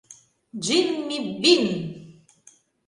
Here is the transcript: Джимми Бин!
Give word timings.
Джимми 0.61 1.19
Бин! 1.43 1.65